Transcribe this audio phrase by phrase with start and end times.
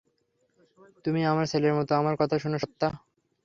[1.05, 2.87] তুমি আমার ছেলের মতো, আমার কথা শুনো, সত্যা।